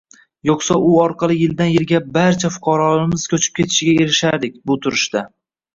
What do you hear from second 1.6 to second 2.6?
yilga baaaarcha